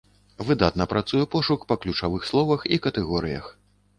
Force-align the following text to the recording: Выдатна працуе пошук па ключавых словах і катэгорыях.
Выдатна 0.45 0.85
працуе 0.93 1.25
пошук 1.35 1.67
па 1.71 1.77
ключавых 1.83 2.25
словах 2.31 2.65
і 2.73 2.79
катэгорыях. 2.87 3.45